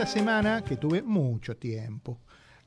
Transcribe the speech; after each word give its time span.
esta 0.00 0.18
semana, 0.18 0.64
que 0.64 0.78
tuve 0.78 1.02
mucho 1.02 1.58
tiempo, 1.58 2.16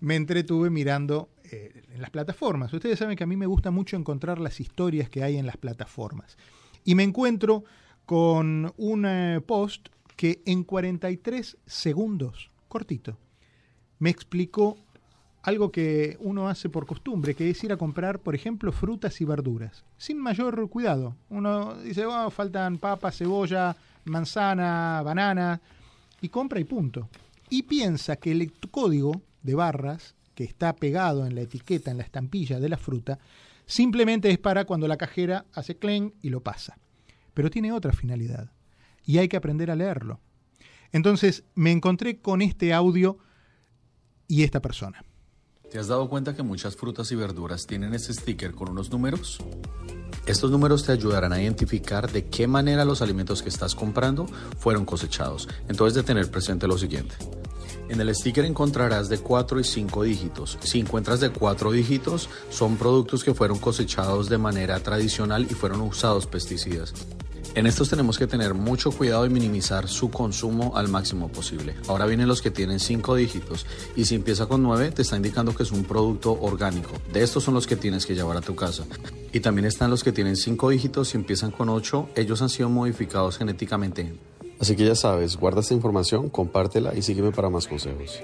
me 0.02 0.16
entretuve 0.16 0.70
mirando 0.70 1.30
eh, 1.46 1.84
en 1.92 2.00
las 2.00 2.12
plataformas. 2.12 2.72
Ustedes 2.72 3.00
saben 3.00 3.18
que 3.18 3.24
a 3.24 3.28
mí 3.28 3.36
me 3.36 3.48
gusta 3.48 3.72
mucho 3.72 3.98
encontrar 3.98 4.40
las 4.40 4.60
historias 4.60 5.10
que 5.10 5.24
hay 5.24 5.38
en 5.38 5.48
las 5.48 5.58
plataformas. 5.58 6.38
Y 6.86 6.94
me 6.94 7.02
encuentro 7.02 7.64
con 8.06 8.72
un 8.78 9.06
eh, 9.08 9.42
post 9.44 9.88
que 10.16 10.44
en 10.46 10.64
43 10.64 11.58
segundos, 11.66 12.52
cortito, 12.68 13.18
me 13.98 14.12
explicó 14.12 14.78
algo 15.42 15.72
que 15.72 16.18
uno 16.20 16.48
hace 16.48 16.70
por 16.70 16.86
costumbre, 16.86 17.34
que 17.34 17.50
es 17.50 17.64
ir 17.64 17.74
a 17.74 17.78
comprar, 17.78 18.20
por 18.20 18.36
ejemplo, 18.36 18.72
frutas 18.72 19.20
y 19.22 19.26
verduras, 19.26 19.84
sin 19.98 20.20
mayor 20.20 20.70
cuidado. 20.70 21.16
Uno 21.32 21.74
dice, 21.82 22.06
oh, 22.06 22.30
faltan 22.30 22.78
papas, 22.78 23.18
cebolla, 23.18 23.76
manzana, 24.06 25.02
banana, 25.04 25.60
y 26.22 26.30
compra 26.30 26.60
y 26.60 26.64
punto. 26.64 27.10
Y 27.54 27.62
piensa 27.62 28.16
que 28.16 28.32
el 28.32 28.52
código 28.72 29.22
de 29.44 29.54
barras 29.54 30.16
que 30.34 30.44
está 30.44 30.76
pegado 30.76 31.28
en 31.28 31.36
la 31.36 31.42
etiqueta, 31.42 31.92
en 31.92 31.98
la 31.98 32.04
estampilla 32.04 32.60
de 32.60 32.68
la 32.68 32.78
fruta, 32.78 33.20
simplemente 33.68 34.32
es 34.32 34.40
para 34.40 34.66
cuando 34.66 34.88
la 34.88 34.98
cajera 34.98 35.46
hace 35.54 35.78
clen 35.78 36.16
y 36.24 36.30
lo 36.30 36.42
pasa. 36.42 36.80
Pero 37.36 37.52
tiene 37.52 37.72
otra 37.72 37.94
finalidad 37.94 38.52
y 39.06 39.20
hay 39.20 39.28
que 39.28 39.38
aprender 39.38 39.70
a 39.70 39.76
leerlo. 39.76 40.20
Entonces 40.92 41.44
me 41.54 41.72
encontré 41.72 42.18
con 42.18 42.42
este 42.42 42.74
audio 42.74 43.20
y 44.28 44.42
esta 44.42 44.60
persona. 44.60 45.06
¿Te 45.70 45.78
has 45.78 45.88
dado 45.88 46.10
cuenta 46.10 46.36
que 46.36 46.42
muchas 46.42 46.76
frutas 46.76 47.12
y 47.12 47.16
verduras 47.16 47.68
tienen 47.68 47.94
este 47.94 48.16
sticker 48.16 48.54
con 48.56 48.70
unos 48.70 48.90
números? 48.90 49.38
Estos 50.26 50.50
números 50.50 50.86
te 50.86 50.94
ayudarán 50.94 51.34
a 51.34 51.40
identificar 51.40 52.12
de 52.12 52.26
qué 52.30 52.48
manera 52.48 52.84
los 52.84 53.04
alimentos 53.04 53.44
que 53.44 53.50
estás 53.50 53.76
comprando 53.76 54.26
fueron 54.58 54.86
cosechados. 54.86 55.48
Entonces 55.68 55.94
de 55.94 56.02
tener 56.02 56.32
presente 56.32 56.66
lo 56.66 56.80
siguiente. 56.80 57.16
En 57.90 58.00
el 58.02 58.14
sticker 58.16 58.46
encontrarás 58.46 59.10
de 59.10 59.20
4 59.20 59.60
y 59.60 59.64
5 59.64 60.04
dígitos. 60.04 60.58
Si 60.62 60.80
encuentras 60.80 61.20
de 61.20 61.30
4 61.30 61.72
dígitos, 61.72 62.30
son 62.50 62.78
productos 62.78 63.24
que 63.24 63.34
fueron 63.34 63.60
cosechados 63.60 64.30
de 64.30 64.38
manera 64.38 64.80
tradicional 64.80 65.48
y 65.50 65.54
fueron 65.54 65.82
usados 65.82 66.26
pesticidas. 66.28 66.94
En 67.56 67.68
estos 67.68 67.88
tenemos 67.88 68.18
que 68.18 68.26
tener 68.26 68.56
mucho 68.56 68.92
cuidado 68.92 69.28
y 69.28 69.30
minimizar 69.30 69.88
su 69.88 70.10
consumo 70.10 70.76
al 70.76 70.88
máximo 70.88 71.30
posible. 71.30 71.76
Ahora 71.88 72.08
vienen 72.08 72.28
los 72.28 72.42
que 72.42 72.50
tienen 72.50 72.80
5 72.80 73.14
dígitos 73.14 73.68
y 73.96 74.06
si 74.06 74.16
empieza 74.16 74.48
con 74.48 74.64
9 74.64 74.92
te 74.92 75.04
está 75.04 75.18
indicando 75.18 75.54
que 75.54 75.62
es 75.62 75.72
un 75.72 75.84
producto 75.84 76.36
orgánico. 76.42 76.94
De 77.12 77.22
estos 77.22 77.44
son 77.44 77.54
los 77.54 77.68
que 77.68 77.76
tienes 77.76 78.08
que 78.08 78.16
llevar 78.16 78.38
a 78.38 78.42
tu 78.42 78.56
casa. 78.56 78.86
Y 79.32 79.40
también 79.42 79.66
están 79.66 79.92
los 79.92 80.04
que 80.04 80.12
tienen 80.12 80.36
5 80.36 80.70
dígitos 80.70 81.14
y 81.14 81.18
empiezan 81.18 81.52
con 81.52 81.70
8. 81.70 82.10
Ellos 82.16 82.42
han 82.42 82.50
sido 82.50 82.70
modificados 82.70 83.38
genéticamente. 83.38 84.16
Así 84.60 84.76
que 84.76 84.86
ya 84.86 84.96
sabes, 84.96 85.38
guarda 85.38 85.62
esta 85.62 85.74
información, 85.74 86.30
compártela 86.30 86.96
y 86.96 87.02
sígueme 87.02 87.32
para 87.32 87.50
más 87.50 87.68
consejos. 87.68 88.22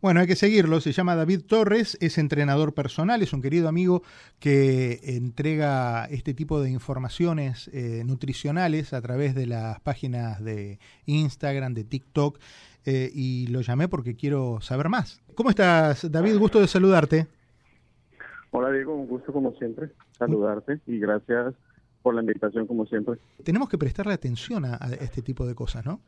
Bueno, 0.00 0.20
hay 0.20 0.28
que 0.28 0.36
seguirlo. 0.36 0.80
Se 0.80 0.92
llama 0.92 1.16
David 1.16 1.40
Torres, 1.44 1.98
es 2.00 2.18
entrenador 2.18 2.72
personal, 2.72 3.20
es 3.20 3.32
un 3.32 3.42
querido 3.42 3.68
amigo 3.68 4.02
que 4.38 5.00
entrega 5.02 6.04
este 6.04 6.34
tipo 6.34 6.60
de 6.60 6.70
informaciones 6.70 7.68
eh, 7.72 8.04
nutricionales 8.06 8.92
a 8.92 9.02
través 9.02 9.34
de 9.34 9.46
las 9.46 9.80
páginas 9.80 10.42
de 10.44 10.78
Instagram, 11.06 11.74
de 11.74 11.82
TikTok, 11.82 12.38
eh, 12.86 13.10
y 13.12 13.48
lo 13.48 13.60
llamé 13.60 13.88
porque 13.88 14.14
quiero 14.14 14.60
saber 14.60 14.88
más. 14.88 15.20
¿Cómo 15.34 15.50
estás, 15.50 16.10
David? 16.10 16.38
Gusto 16.38 16.60
de 16.60 16.68
saludarte. 16.68 17.26
Hola, 18.52 18.70
Diego, 18.70 18.94
un 18.94 19.08
gusto 19.08 19.32
como 19.32 19.52
siempre 19.56 19.90
saludarte 20.16 20.78
y 20.86 21.00
gracias 21.00 21.54
por 22.02 22.14
la 22.14 22.20
invitación 22.20 22.66
como 22.66 22.86
siempre. 22.86 23.18
Tenemos 23.42 23.68
que 23.68 23.78
prestarle 23.78 24.12
atención 24.12 24.64
a 24.64 24.76
este 25.00 25.22
tipo 25.22 25.46
de 25.46 25.54
cosas, 25.54 25.84
¿no? 25.84 26.00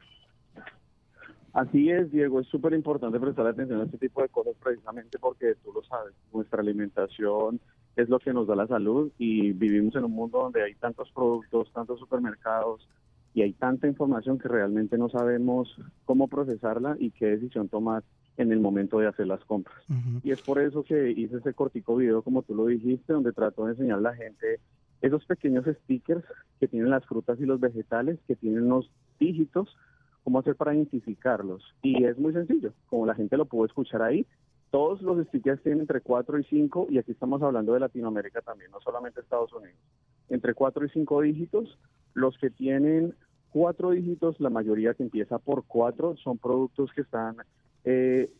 Así 1.53 1.91
es, 1.91 2.11
Diego, 2.13 2.41
es 2.41 2.47
súper 2.47 2.75
importante 2.75 3.19
prestar 3.19 3.47
atención 3.47 3.81
a 3.81 3.85
este 3.85 3.99
tipo 3.99 4.23
de 4.23 4.29
cosas 4.29 4.55
precisamente 4.63 5.19
porque 5.19 5.57
tú 5.65 5.73
lo 5.73 5.83
sabes, 5.83 6.15
nuestra 6.33 6.61
alimentación 6.61 7.61
es 7.97 8.09
lo 8.09 8.21
que 8.21 8.33
nos 8.33 8.47
da 8.47 8.55
la 8.55 8.69
salud 8.69 9.11
y 9.19 9.53
vivimos 9.53 9.97
en 9.97 10.05
un 10.05 10.13
mundo 10.13 10.39
donde 10.39 10.63
hay 10.63 10.75
tantos 10.75 11.11
productos, 11.11 11.73
tantos 11.73 11.99
supermercados 11.99 12.89
y 13.35 13.43
hay 13.43 13.53
tanta 13.53 13.89
información 13.89 14.39
que 14.39 14.49
realmente 14.49 14.97
no 14.97 15.09
sabemos 15.09 15.77
cómo 16.05 16.29
procesarla 16.29 16.97
y 17.01 17.11
qué 17.11 17.27
decisión 17.27 17.69
tomar 17.69 18.05
en 18.37 18.53
el 18.53 18.61
momento 18.61 19.01
de 19.01 19.09
hacer 19.09 19.27
las 19.27 19.45
compras. 19.45 19.85
Y 20.23 20.31
es 20.31 20.41
por 20.43 20.61
eso 20.61 20.85
que 20.85 21.11
hice 21.11 21.39
ese 21.39 21.53
cortico 21.53 21.97
video, 21.97 22.23
como 22.23 22.43
tú 22.43 22.55
lo 22.55 22.67
dijiste, 22.67 23.13
donde 23.13 23.33
trato 23.33 23.67
de 23.67 23.73
enseñar 23.73 23.99
a 23.99 24.03
la 24.03 24.15
gente 24.15 24.61
esos 25.01 25.25
pequeños 25.25 25.65
stickers 25.67 26.25
que 26.59 26.69
tienen 26.69 26.91
las 26.91 27.05
frutas 27.07 27.41
y 27.41 27.47
los 27.47 27.61
vegetales, 27.61 28.19
que 28.27 28.37
tienen 28.37 28.65
unos 28.65 28.91
dígitos 29.19 29.77
cómo 30.23 30.39
hacer 30.39 30.57
para 30.57 30.75
identificarlos. 30.75 31.63
Y 31.83 32.05
es 32.05 32.19
muy 32.19 32.33
sencillo, 32.33 32.73
como 32.87 33.07
la 33.07 33.15
gente 33.15 33.37
lo 33.37 33.47
pudo 33.47 33.67
escuchar 33.67 34.03
ahí. 34.03 34.27
Todos 34.71 35.03
los 35.03 35.27
stickers 35.27 35.63
tienen 35.63 35.81
entre 35.81 36.01
4 36.01 36.39
y 36.39 36.45
5, 36.45 36.89
y 36.91 36.99
aquí 36.99 37.13
estamos 37.13 37.43
hablando 37.43 37.75
de 37.75 37.81
Latinoamérica 37.81 38.41
también, 38.41 38.71
no 38.71 38.81
solamente 38.81 39.21
Estados 39.21 39.53
Unidos. 39.53 39.79
Entre 40.29 40.55
4 40.55 40.85
y 40.85 40.89
5 40.91 41.23
dígitos, 41.23 41.79
los 42.15 42.39
que 42.39 42.51
tienen 42.51 43.15
4 43.51 43.91
dígitos, 43.91 44.39
la 44.39 44.51
mayoría 44.51 44.95
que 44.95 45.03
empieza 45.03 45.39
por 45.39 45.65
4, 45.67 46.17
son 46.19 46.39
productos 46.39 46.93
que 46.93 47.01
están 47.01 47.37
eh, 47.85 48.31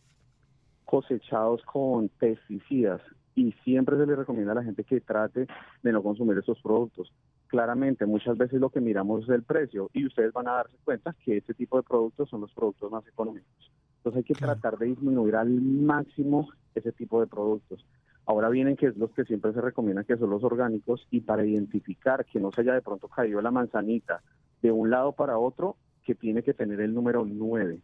cosechados 0.85 1.63
con 1.63 2.07
pesticidas 2.07 3.01
y 3.41 3.51
siempre 3.63 3.97
se 3.97 4.05
le 4.05 4.15
recomienda 4.15 4.51
a 4.51 4.55
la 4.55 4.63
gente 4.63 4.83
que 4.83 5.01
trate 5.01 5.47
de 5.83 5.91
no 5.91 6.03
consumir 6.03 6.37
esos 6.37 6.61
productos 6.61 7.11
claramente 7.51 8.05
muchas 8.05 8.37
veces 8.37 8.61
lo 8.61 8.69
que 8.69 8.79
miramos 8.79 9.23
es 9.23 9.29
el 9.29 9.43
precio 9.43 9.89
y 9.93 10.05
ustedes 10.05 10.31
van 10.31 10.47
a 10.47 10.53
darse 10.53 10.77
cuenta 10.85 11.13
que 11.25 11.35
este 11.35 11.53
tipo 11.53 11.75
de 11.75 11.83
productos 11.83 12.29
son 12.29 12.39
los 12.39 12.53
productos 12.53 12.89
más 12.89 13.05
económicos. 13.05 13.71
Entonces 13.97 14.19
hay 14.19 14.23
que 14.23 14.33
tratar 14.33 14.77
de 14.77 14.85
disminuir 14.85 15.35
al 15.35 15.49
máximo 15.49 16.47
ese 16.73 16.93
tipo 16.93 17.19
de 17.19 17.27
productos. 17.27 17.85
Ahora 18.25 18.47
vienen 18.47 18.77
que 18.77 18.87
es 18.87 18.95
los 18.95 19.11
que 19.11 19.25
siempre 19.25 19.51
se 19.51 19.59
recomiendan 19.59 20.05
que 20.05 20.15
son 20.15 20.29
los 20.29 20.45
orgánicos 20.45 21.05
y 21.11 21.19
para 21.19 21.45
identificar 21.45 22.23
que 22.23 22.39
no 22.39 22.53
se 22.53 22.61
haya 22.61 22.73
de 22.73 22.81
pronto 22.81 23.09
caído 23.09 23.41
la 23.41 23.51
manzanita 23.51 24.21
de 24.61 24.71
un 24.71 24.89
lado 24.89 25.11
para 25.11 25.37
otro, 25.37 25.75
que 26.05 26.15
tiene 26.15 26.43
que 26.43 26.53
tener 26.53 26.79
el 26.79 26.93
número 26.93 27.25
9. 27.25 27.81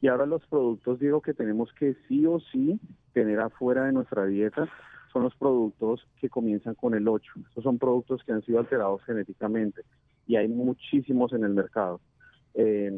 Y 0.00 0.08
ahora 0.08 0.26
los 0.26 0.46
productos 0.46 1.00
digo 1.00 1.20
que 1.20 1.34
tenemos 1.34 1.72
que 1.72 1.96
sí 2.06 2.24
o 2.26 2.40
sí 2.52 2.80
tener 3.12 3.40
afuera 3.40 3.84
de 3.84 3.92
nuestra 3.92 4.26
dieta 4.26 4.68
son 5.12 5.24
los 5.24 5.34
productos 5.34 6.06
que 6.20 6.28
comienzan 6.28 6.74
con 6.74 6.94
el 6.94 7.08
8. 7.08 7.32
Esos 7.50 7.64
son 7.64 7.78
productos 7.78 8.22
que 8.24 8.32
han 8.32 8.42
sido 8.42 8.58
alterados 8.58 9.02
genéticamente 9.04 9.82
y 10.26 10.36
hay 10.36 10.46
muchísimos 10.48 11.32
en 11.32 11.44
el 11.44 11.54
mercado. 11.54 12.00
Eh, 12.54 12.92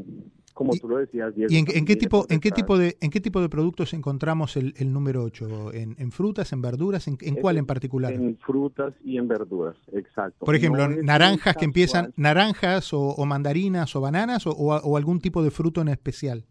como 0.53 0.73
tú 0.77 0.89
lo 0.89 0.99
decías, 0.99 1.35
Diego, 1.35 1.51
¿Y 1.51 1.57
en, 1.57 1.87
qué 1.87 1.97
tipo, 1.97 2.27
en 2.29 2.41
qué 2.41 2.51
tipo 2.51 2.77
de 2.77 2.97
en 3.01 3.11
qué 3.11 3.21
tipo 3.21 3.41
de 3.41 3.49
productos 3.49 3.95
encontramos 3.95 4.57
el, 4.57 4.93
número 4.93 5.23
8? 5.23 5.73
¿En, 5.73 6.13
frutas, 6.13 6.53
en 6.53 6.61
verduras, 6.61 7.09
en, 7.09 7.17
cuál 7.37 7.57
en 7.57 7.67
particular? 7.67 8.13
En 8.13 8.37
frutas 8.37 8.93
y 9.03 9.17
en 9.17 9.29
verduras, 9.29 9.77
exacto. 9.93 10.45
Por 10.45 10.55
ejemplo, 10.55 10.87
naranjas 10.89 11.57
que 11.57 11.65
empiezan, 11.65 12.13
naranjas 12.17 12.93
o, 12.93 13.25
mandarinas 13.25 13.95
o 13.97 14.01
bananas 14.01 14.45
o 14.47 14.97
algún 14.97 15.21
tipo 15.21 15.43
de 15.43 15.51
fruto 15.51 15.81
en 15.81 15.89
especial 15.89 16.45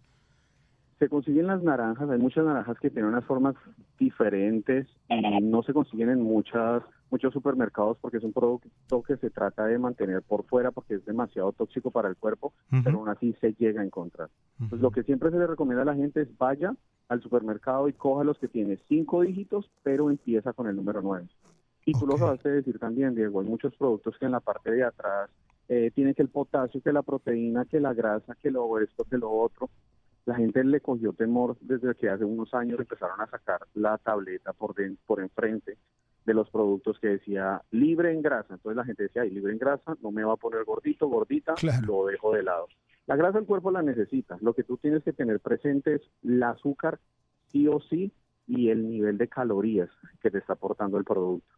se 0.99 1.07
consiguen 1.07 1.47
las 1.47 1.63
naranjas, 1.63 2.09
hay 2.09 2.19
muchas 2.19 2.45
naranjas 2.45 2.77
que 2.79 2.89
tienen 2.89 3.11
unas 3.11 3.23
formas 3.23 3.55
diferentes 3.97 4.85
y 5.07 5.41
no 5.41 5.63
se 5.63 5.73
consiguen 5.73 6.09
en 6.09 6.21
muchas 6.21 6.83
muchos 7.09 7.33
supermercados 7.33 7.97
porque 7.99 8.17
es 8.17 8.23
un 8.23 8.33
producto 8.33 9.01
que 9.01 9.17
se 9.17 9.31
trata 9.31 9.65
de 9.65 9.79
mantener 9.79 10.21
por 10.21 10.45
fuera 10.45 10.69
porque 10.69 10.95
es 10.95 11.05
demasiado 11.05 11.51
tóxico 11.53 11.89
para 11.89 12.07
el 12.07 12.17
cuerpo, 12.17 12.53
pero 12.83 12.99
aún 12.99 13.09
así 13.09 13.33
se 13.41 13.53
llega 13.53 13.81
a 13.81 13.85
encontrar. 13.85 14.29
Entonces 14.59 14.81
lo 14.81 14.91
que 14.91 15.01
siempre 15.03 15.31
se 15.31 15.39
le 15.39 15.47
recomienda 15.47 15.81
a 15.81 15.85
la 15.85 15.95
gente 15.95 16.21
es 16.21 16.37
vaya 16.37 16.75
al 17.07 17.21
supermercado 17.23 17.87
y 17.87 17.93
coja 17.93 18.23
los 18.23 18.37
que 18.37 18.47
tiene 18.47 18.77
cinco 18.87 19.21
dígitos, 19.21 19.71
pero 19.81 20.11
empieza 20.11 20.53
con 20.53 20.67
el 20.67 20.75
número 20.75 21.01
nueve. 21.01 21.27
Y 21.85 21.93
tú 21.93 22.05
lo 22.05 22.17
vas 22.17 22.45
a 22.45 22.49
decir 22.49 22.77
también, 22.77 23.15
Diego, 23.15 23.39
hay 23.39 23.47
muchos 23.47 23.75
productos 23.75 24.15
que 24.19 24.25
en 24.25 24.33
la 24.33 24.41
parte 24.41 24.69
de 24.69 24.83
atrás 24.83 25.31
eh, 25.67 25.89
tienen 25.95 26.13
que 26.13 26.21
el 26.21 26.29
potasio, 26.29 26.81
que 26.81 26.93
la 26.93 27.01
proteína, 27.01 27.65
que 27.65 27.79
la 27.79 27.93
grasa, 27.95 28.35
que 28.35 28.51
lo 28.51 28.77
esto, 28.79 29.05
que 29.05 29.17
lo 29.17 29.31
otro 29.31 29.69
la 30.29 30.35
gente 30.35 30.63
le 30.63 30.79
cogió 30.79 31.11
temor 31.13 31.57
desde 31.59 31.95
que 31.95 32.07
hace 32.07 32.23
unos 32.23 32.53
años 32.53 32.79
empezaron 32.79 33.19
a 33.19 33.25
sacar 33.25 33.61
la 33.73 33.97
tableta 33.97 34.53
por, 34.53 34.75
por 35.07 35.21
enfrente 35.21 35.79
de 36.23 36.33
los 36.35 36.51
productos 36.51 36.99
que 36.99 37.07
decía 37.07 37.63
libre 37.71 38.13
en 38.13 38.21
grasa. 38.21 38.53
Entonces 38.53 38.77
la 38.77 38.85
gente 38.85 39.01
decía, 39.01 39.23
Ay, 39.23 39.31
libre 39.31 39.53
en 39.53 39.57
grasa, 39.57 39.97
no 40.03 40.11
me 40.11 40.23
va 40.23 40.33
a 40.33 40.37
poner 40.37 40.65
gordito, 40.65 41.07
gordita, 41.07 41.55
lo 41.87 42.05
dejo 42.05 42.31
de 42.35 42.43
lado. 42.43 42.67
La 43.07 43.15
grasa 43.15 43.39
el 43.39 43.47
cuerpo 43.47 43.71
la 43.71 43.81
necesita. 43.81 44.37
Lo 44.41 44.53
que 44.53 44.63
tú 44.63 44.77
tienes 44.77 45.03
que 45.03 45.13
tener 45.13 45.39
presente 45.39 45.95
es 45.95 46.01
el 46.23 46.43
azúcar 46.43 46.99
sí 47.47 47.67
o 47.67 47.79
sí 47.79 48.13
y 48.45 48.69
el 48.69 48.87
nivel 48.87 49.17
de 49.17 49.29
calorías 49.29 49.89
que 50.21 50.29
te 50.29 50.37
está 50.37 50.53
aportando 50.53 50.99
el 50.99 51.05
producto. 51.05 51.55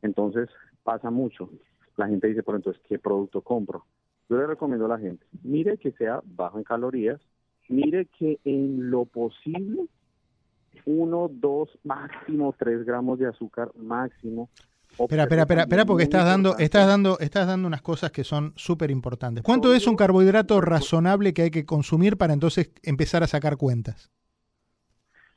Entonces 0.00 0.48
pasa 0.84 1.10
mucho. 1.10 1.50
La 1.96 2.06
gente 2.06 2.28
dice, 2.28 2.44
por 2.44 2.54
entonces, 2.54 2.80
¿qué 2.88 3.00
producto 3.00 3.40
compro? 3.40 3.84
Yo 4.28 4.36
le 4.36 4.46
recomiendo 4.46 4.86
a 4.86 4.90
la 4.90 4.98
gente, 5.00 5.26
mire 5.42 5.76
que 5.76 5.90
sea 5.90 6.20
bajo 6.24 6.58
en 6.58 6.62
calorías, 6.62 7.20
mire 7.72 8.06
que 8.18 8.38
en 8.44 8.90
lo 8.90 9.04
posible, 9.04 9.86
uno, 10.84 11.28
dos, 11.30 11.68
máximo 11.84 12.54
tres 12.58 12.84
gramos 12.84 13.18
de 13.18 13.26
azúcar 13.26 13.70
máximo. 13.76 14.48
Espera, 14.98 15.22
espera, 15.22 15.42
espera, 15.42 15.62
espera, 15.62 15.86
porque 15.86 16.02
estás 16.02 16.26
dando, 16.26 16.58
estás 16.58 16.86
dando, 16.86 17.18
estás 17.18 17.46
dando 17.46 17.66
unas 17.66 17.80
cosas 17.80 18.10
que 18.10 18.24
son 18.24 18.52
súper 18.56 18.90
importantes. 18.90 19.42
¿Cuánto 19.42 19.72
es 19.74 19.86
un 19.86 19.96
carbohidrato 19.96 20.60
razonable 20.60 21.32
que 21.32 21.42
hay 21.42 21.50
que 21.50 21.64
consumir 21.64 22.18
para 22.18 22.34
entonces 22.34 22.72
empezar 22.82 23.22
a 23.22 23.26
sacar 23.26 23.56
cuentas? 23.56 24.10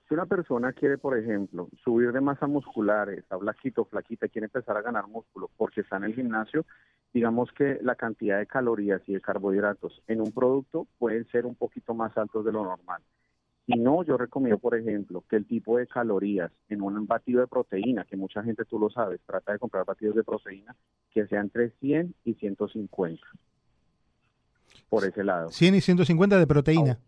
Si 0.08 0.14
una 0.14 0.26
persona 0.26 0.74
quiere, 0.74 0.98
por 0.98 1.18
ejemplo, 1.18 1.70
subir 1.84 2.12
de 2.12 2.22
masa 2.22 2.48
muscular, 2.48 3.10
está 3.10 3.40
flaquito, 3.40 3.86
flaquita, 3.86 4.28
quiere 4.28 4.46
empezar 4.46 4.78
a 4.78 4.82
ganar 4.82 5.08
músculo 5.08 5.50
porque 5.58 5.82
está 5.82 5.98
en 5.98 6.04
el 6.04 6.14
gimnasio, 6.14 6.66
digamos 7.16 7.50
que 7.54 7.80
la 7.82 7.96
cantidad 7.96 8.40
de 8.40 8.46
calorías 8.46 9.02
y 9.08 9.14
de 9.14 9.22
carbohidratos 9.22 10.04
en 10.06 10.20
un 10.20 10.34
producto 10.34 10.86
pueden 11.00 11.26
ser 11.30 11.46
un 11.46 11.56
poquito 11.56 11.94
más 11.94 12.16
altos 12.18 12.44
de 12.44 12.52
lo 12.52 12.66
normal. 12.66 13.02
Si 13.66 13.80
no, 13.80 14.04
yo 14.04 14.18
recomiendo, 14.18 14.60
por 14.60 14.76
ejemplo, 14.76 15.24
que 15.30 15.38
el 15.38 15.46
tipo 15.46 15.78
de 15.78 15.88
calorías 15.88 16.52
en 16.68 16.82
un 16.82 17.08
batido 17.08 17.40
de 17.40 17.48
proteína, 17.48 18.04
que 18.04 18.18
mucha 18.18 18.44
gente 18.44 18.66
tú 18.66 18.78
lo 18.78 18.90
sabes, 18.90 19.22
trata 19.26 19.54
de 19.54 19.60
comprar 19.60 19.86
batidos 19.86 20.14
de 20.14 20.26
proteína, 20.26 20.76
que 21.10 21.26
sean 21.28 21.46
entre 21.46 21.70
100 21.80 22.14
y 22.26 22.34
150. 22.34 23.26
Por 24.90 25.06
ese 25.06 25.24
lado. 25.24 25.48
100 25.52 25.76
y 25.76 25.80
150 25.80 26.38
de 26.38 26.48
proteína. 26.48 27.00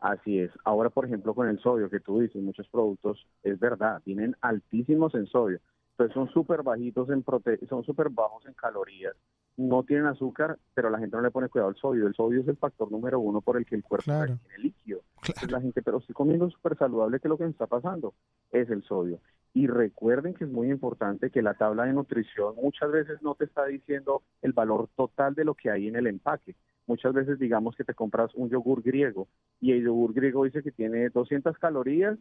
Así 0.00 0.38
es. 0.38 0.50
Ahora, 0.64 0.88
por 0.88 1.04
ejemplo, 1.04 1.34
con 1.34 1.46
el 1.46 1.60
sodio 1.60 1.90
que 1.90 2.00
tú 2.00 2.20
dices, 2.20 2.42
muchos 2.42 2.66
productos, 2.68 3.26
es 3.42 3.60
verdad, 3.60 4.00
tienen 4.02 4.34
altísimos 4.40 5.14
en 5.14 5.26
sodio. 5.26 5.60
Entonces 5.98 6.14
son 6.14 6.28
súper 6.28 6.62
bajitos 6.62 7.10
en 7.10 7.24
prote 7.24 7.58
son 7.66 7.82
súper 7.82 8.08
bajos 8.08 8.46
en 8.46 8.54
calorías. 8.54 9.16
No 9.56 9.82
tienen 9.82 10.06
azúcar, 10.06 10.56
pero 10.72 10.90
la 10.90 11.00
gente 11.00 11.16
no 11.16 11.22
le 11.24 11.32
pone 11.32 11.48
cuidado 11.48 11.70
al 11.70 11.74
sodio. 11.74 12.06
El 12.06 12.14
sodio 12.14 12.40
es 12.40 12.46
el 12.46 12.56
factor 12.56 12.92
número 12.92 13.18
uno 13.18 13.40
por 13.40 13.56
el 13.56 13.66
que 13.66 13.74
el 13.74 13.82
cuerpo 13.82 14.12
tiene 14.12 14.38
líquido. 14.58 15.00
Entonces 15.16 15.50
la 15.50 15.60
gente, 15.60 15.82
pero 15.82 15.98
estoy 15.98 16.14
comiendo 16.14 16.48
súper 16.50 16.78
saludable, 16.78 17.18
que 17.18 17.28
lo 17.28 17.36
que 17.36 17.42
me 17.42 17.50
está 17.50 17.66
pasando 17.66 18.14
es 18.52 18.70
el 18.70 18.84
sodio. 18.84 19.18
Y 19.54 19.66
recuerden 19.66 20.34
que 20.34 20.44
es 20.44 20.50
muy 20.50 20.70
importante 20.70 21.30
que 21.30 21.42
la 21.42 21.54
tabla 21.54 21.86
de 21.86 21.92
nutrición 21.92 22.54
muchas 22.62 22.92
veces 22.92 23.20
no 23.20 23.34
te 23.34 23.46
está 23.46 23.64
diciendo 23.64 24.22
el 24.42 24.52
valor 24.52 24.88
total 24.94 25.34
de 25.34 25.44
lo 25.44 25.54
que 25.54 25.68
hay 25.68 25.88
en 25.88 25.96
el 25.96 26.06
empaque 26.06 26.54
muchas 26.86 27.12
veces 27.12 27.38
digamos 27.38 27.76
que 27.76 27.84
te 27.84 27.92
compras 27.92 28.30
un 28.34 28.48
yogur 28.48 28.82
griego 28.82 29.28
y 29.60 29.72
el 29.72 29.84
yogur 29.84 30.14
griego 30.14 30.44
dice 30.44 30.62
que 30.62 30.72
tiene 30.72 31.10
200 31.10 31.58
calorías, 31.58 32.18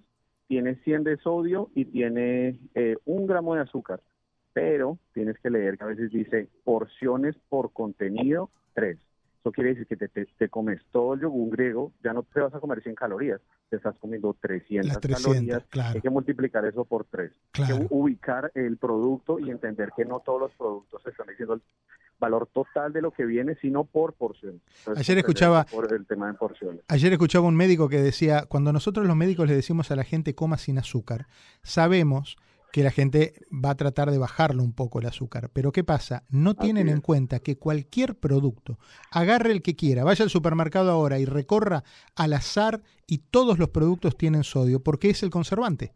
tiene 0.48 0.76
100 0.84 1.04
de 1.04 1.18
sodio 1.18 1.70
y 1.76 1.86
tiene 1.86 2.60
eh, 2.74 2.96
un 3.06 3.28
gramo 3.28 3.56
de 3.56 3.62
azúcar, 3.62 4.02
pero 4.54 4.98
tienes 5.14 5.38
que 5.40 5.50
leer 5.50 5.78
que 5.78 5.84
a 5.84 5.88
veces 5.88 6.12
dice 6.12 6.50
porciones 6.64 7.36
por 7.50 7.74
contenido 7.74 8.50
3. 8.74 8.98
Eso 9.40 9.52
quiere 9.52 9.76
decir 9.76 9.88
que 9.88 9.96
te, 9.96 10.50
comes 10.50 10.82
todo 10.92 11.14
el 11.14 11.22
yogur 11.22 11.52
griego, 11.52 11.92
ya 12.04 12.12
no 12.12 12.24
te 12.24 12.40
vas 12.42 12.54
a 12.54 12.60
comer 12.60 12.82
100 12.82 12.96
calorías, 12.96 13.40
te 13.70 13.78
estás 13.78 13.98
comiendo 14.00 14.36
300, 14.40 14.98
calorías. 14.98 15.64
Hay 15.94 16.02
que 16.02 16.10
multiplicar 16.10 16.66
eso 16.66 16.84
por 16.86 17.06
3. 17.06 17.32
Hay 17.54 17.66
que 17.66 17.88
ubicar 17.90 18.52
el 18.56 18.78
producto 18.78 19.40
y 19.40 19.50
entender 19.50 19.92
que 19.96 20.06
no 20.06 20.20
todos 20.20 20.42
los 20.42 20.52
productos 20.54 21.06
están 21.06 21.28
diciendo 21.28 21.62
valor 22.20 22.50
total 22.52 22.92
de 22.94 23.02
lo 23.02 23.12
que 23.12 23.26
viene, 23.26 23.56
sino 23.62 23.84
por 23.84 24.14
porciones. 24.14 24.62
ayer 24.96 25.20
escuchaba 25.20 25.66
por 25.66 25.94
el 25.94 26.06
tema 26.06 26.28
de 26.28 26.34
porciones. 26.34 26.82
Ayer 26.88 27.14
escuchaba 27.14 27.48
un 27.48 27.56
médico 27.56 27.90
que 27.90 28.02
decía, 28.02 28.46
cuando 28.48 28.74
nosotros 28.74 29.06
los 29.06 29.16
médicos 29.16 29.48
le 29.48 29.56
decimos 29.56 29.92
a 29.92 29.96
la 29.96 30.04
gente 30.04 30.36
coma 30.36 30.58
sin 30.58 30.78
azúcar, 30.80 31.28
sabemos 31.62 32.38
que 32.72 32.84
la 32.84 32.92
gente 32.92 33.34
va 33.52 33.72
a 33.72 33.76
tratar 33.76 34.12
de 34.12 34.18
bajarlo 34.18 34.64
un 34.64 34.74
poco 34.74 35.00
el 35.00 35.06
azúcar. 35.06 35.50
Pero 35.54 35.72
¿qué 35.72 35.84
pasa? 35.84 36.24
No 36.30 36.56
tienen 36.56 36.90
en 36.90 37.02
cuenta 37.02 37.40
que 37.40 37.58
cualquier 37.58 38.16
producto, 38.16 38.78
agarre 39.12 39.52
el 39.52 39.62
que 39.62 39.76
quiera, 39.76 40.04
vaya 40.04 40.24
al 40.24 40.30
supermercado 40.30 40.92
ahora 40.92 41.20
y 41.20 41.26
recorra 41.26 41.84
al 42.16 42.34
azar 42.34 42.82
y 43.08 43.20
todos 43.20 43.58
los 43.58 43.70
productos 43.70 44.18
tienen 44.18 44.44
sodio 44.44 44.84
porque 44.84 45.10
es 45.10 45.24
el 45.24 45.30
conservante. 45.30 45.94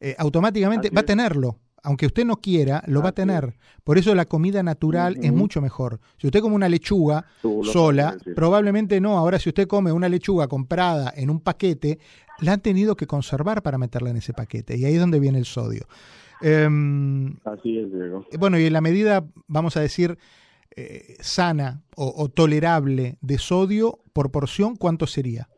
Eh, 0.00 0.14
automáticamente 0.18 0.90
va 0.90 1.02
a 1.02 1.04
tenerlo 1.04 1.58
aunque 1.82 2.06
usted 2.06 2.24
no 2.24 2.36
quiera, 2.36 2.82
lo 2.86 3.02
va 3.02 3.10
a 3.10 3.14
tener. 3.14 3.56
Por 3.84 3.98
eso 3.98 4.14
la 4.14 4.26
comida 4.26 4.62
natural 4.62 5.18
es 5.22 5.32
mucho 5.32 5.60
mejor. 5.60 6.00
Si 6.18 6.26
usted 6.26 6.40
come 6.40 6.54
una 6.54 6.68
lechuga 6.68 7.24
sola, 7.62 8.16
probablemente 8.34 9.00
no. 9.00 9.16
Ahora, 9.16 9.38
si 9.38 9.48
usted 9.48 9.66
come 9.66 9.92
una 9.92 10.08
lechuga 10.08 10.48
comprada 10.48 11.12
en 11.16 11.30
un 11.30 11.40
paquete, 11.40 11.98
la 12.40 12.54
han 12.54 12.60
tenido 12.60 12.96
que 12.96 13.06
conservar 13.06 13.62
para 13.62 13.78
meterla 13.78 14.10
en 14.10 14.16
ese 14.16 14.32
paquete. 14.32 14.76
Y 14.76 14.84
ahí 14.84 14.94
es 14.94 15.00
donde 15.00 15.20
viene 15.20 15.38
el 15.38 15.44
sodio. 15.44 15.86
Em, 16.40 17.36
Así 17.44 17.78
es, 17.78 17.92
Diego. 17.92 18.26
Bueno, 18.38 18.58
y 18.58 18.66
en 18.66 18.72
la 18.72 18.80
medida, 18.80 19.26
vamos 19.46 19.76
a 19.76 19.80
decir, 19.80 20.18
eh, 20.76 21.16
sana 21.20 21.82
o, 21.96 22.12
o 22.16 22.28
tolerable 22.28 23.18
de 23.20 23.38
sodio 23.38 24.00
por 24.12 24.30
porción, 24.30 24.76
¿cuánto 24.76 25.06
sería? 25.06 25.48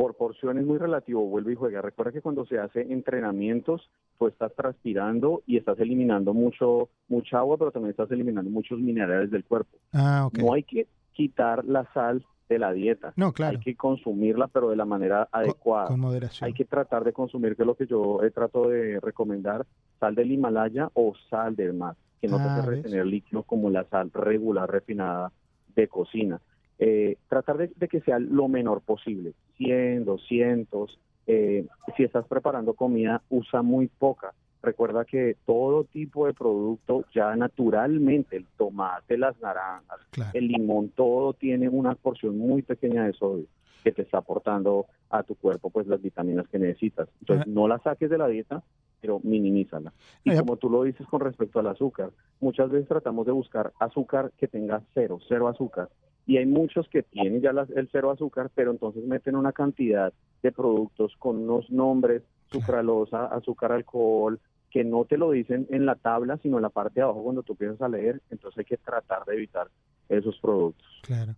por 0.00 0.16
porción 0.16 0.56
es 0.56 0.64
muy 0.64 0.78
relativo, 0.78 1.26
vuelve 1.26 1.52
y 1.52 1.56
juega. 1.56 1.82
Recuerda 1.82 2.10
que 2.10 2.22
cuando 2.22 2.46
se 2.46 2.58
hace 2.58 2.90
entrenamientos, 2.90 3.90
tú 4.18 4.28
estás 4.28 4.50
transpirando 4.54 5.42
y 5.46 5.58
estás 5.58 5.78
eliminando 5.78 6.32
mucho 6.32 6.88
mucha 7.08 7.36
agua, 7.36 7.58
pero 7.58 7.70
también 7.70 7.90
estás 7.90 8.10
eliminando 8.10 8.50
muchos 8.50 8.80
minerales 8.80 9.30
del 9.30 9.44
cuerpo. 9.44 9.76
Ah, 9.92 10.30
no 10.38 10.54
hay 10.54 10.62
que 10.62 10.86
quitar 11.12 11.66
la 11.66 11.86
sal 11.92 12.24
de 12.50 12.58
la 12.58 12.72
dieta. 12.72 13.12
No, 13.16 13.32
claro. 13.32 13.56
Hay 13.56 13.64
que 13.64 13.76
consumirla, 13.76 14.48
pero 14.48 14.68
de 14.68 14.76
la 14.76 14.84
manera 14.84 15.28
adecuada. 15.30 15.86
Con, 15.86 16.00
moderación. 16.00 16.46
Hay 16.46 16.52
que 16.52 16.64
tratar 16.64 17.04
de 17.04 17.12
consumir, 17.12 17.56
que 17.56 17.62
es 17.62 17.66
lo 17.66 17.76
que 17.76 17.86
yo 17.86 18.22
he 18.22 18.30
trato 18.30 18.68
de 18.68 18.98
recomendar, 19.00 19.64
sal 20.00 20.14
del 20.16 20.32
Himalaya 20.32 20.90
o 20.94 21.14
sal 21.30 21.54
del 21.54 21.72
mar, 21.74 21.94
que 22.20 22.26
no 22.26 22.36
te 22.38 22.42
ah, 22.42 22.56
hace 22.56 22.66
retener 22.66 23.06
líquidos 23.06 23.46
como 23.46 23.70
la 23.70 23.84
sal 23.84 24.10
regular 24.12 24.68
refinada 24.68 25.32
de 25.76 25.86
cocina. 25.88 26.40
Eh, 26.78 27.18
tratar 27.28 27.56
de, 27.56 27.88
que 27.88 28.00
sea 28.00 28.18
lo 28.18 28.48
menor 28.48 28.80
posible, 28.80 29.32
100, 29.56 30.04
200. 30.04 30.98
Eh, 31.28 31.66
si 31.96 32.02
estás 32.02 32.26
preparando 32.26 32.74
comida, 32.74 33.22
usa 33.28 33.62
muy 33.62 33.86
poca. 33.86 34.32
Recuerda 34.62 35.04
que 35.04 35.36
todo 35.46 35.84
tipo 35.84 36.26
de 36.26 36.34
producto 36.34 37.04
ya 37.14 37.34
naturalmente, 37.34 38.36
el 38.36 38.46
tomate, 38.58 39.16
las 39.16 39.40
naranjas, 39.40 40.00
el 40.34 40.48
limón, 40.48 40.90
todo 40.90 41.32
tiene 41.32 41.68
una 41.68 41.94
porción 41.94 42.36
muy 42.36 42.62
pequeña 42.62 43.04
de 43.04 43.12
sodio 43.14 43.46
que 43.82 43.92
te 43.92 44.02
está 44.02 44.18
aportando 44.18 44.86
a 45.08 45.22
tu 45.22 45.34
cuerpo 45.34 45.70
pues 45.70 45.86
las 45.86 46.02
vitaminas 46.02 46.46
que 46.48 46.58
necesitas. 46.58 47.08
Entonces 47.20 47.46
no 47.46 47.66
la 47.68 47.78
saques 47.78 48.10
de 48.10 48.18
la 48.18 48.28
dieta, 48.28 48.62
pero 49.00 49.20
minimízala. 49.22 49.92
Y 50.24 50.36
como 50.36 50.56
tú 50.56 50.68
lo 50.68 50.82
dices 50.82 51.06
con 51.06 51.20
respecto 51.20 51.58
al 51.58 51.66
azúcar, 51.66 52.10
muchas 52.40 52.70
veces 52.70 52.88
tratamos 52.88 53.26
de 53.26 53.32
buscar 53.32 53.72
azúcar 53.80 54.30
que 54.36 54.46
tenga 54.46 54.82
cero, 54.94 55.18
cero 55.28 55.48
azúcar. 55.48 55.88
Y 56.26 56.36
hay 56.36 56.46
muchos 56.46 56.88
que 56.88 57.02
tienen 57.02 57.40
ya 57.40 57.50
el 57.50 57.88
cero 57.90 58.10
azúcar, 58.10 58.50
pero 58.54 58.70
entonces 58.70 59.04
meten 59.04 59.36
una 59.36 59.52
cantidad 59.52 60.12
de 60.42 60.52
productos 60.52 61.16
con 61.18 61.38
unos 61.38 61.70
nombres, 61.70 62.22
sucralosa, 62.50 63.26
azúcar, 63.26 63.72
alcohol, 63.72 64.38
que 64.70 64.84
no 64.84 65.04
te 65.04 65.18
lo 65.18 65.30
dicen 65.32 65.66
en 65.70 65.84
la 65.86 65.96
tabla, 65.96 66.38
sino 66.38 66.56
en 66.56 66.62
la 66.62 66.70
parte 66.70 67.00
de 67.00 67.02
abajo 67.02 67.22
cuando 67.22 67.42
tú 67.42 67.52
empiezas 67.52 67.80
a 67.82 67.88
leer, 67.88 68.20
entonces 68.30 68.58
hay 68.58 68.64
que 68.64 68.76
tratar 68.76 69.24
de 69.24 69.34
evitar 69.34 69.68
esos 70.08 70.38
productos. 70.40 70.86
Claro. 71.02 71.34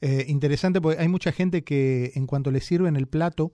Eh, 0.00 0.24
interesante 0.28 0.80
porque 0.80 1.00
hay 1.00 1.08
mucha 1.08 1.32
gente 1.32 1.62
que 1.62 2.12
en 2.14 2.26
cuanto 2.26 2.50
le 2.50 2.60
sirven 2.60 2.96
el 2.96 3.06
plato, 3.06 3.52